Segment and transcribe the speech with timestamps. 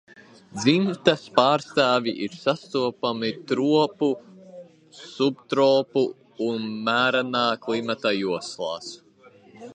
[0.59, 4.09] Dzimtas pārstāvji ir sastopami tropu,
[5.01, 6.05] subtopu
[6.49, 8.91] un mērenā klimata joslās.